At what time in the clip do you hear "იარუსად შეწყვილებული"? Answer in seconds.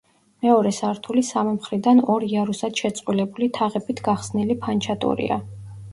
2.29-3.51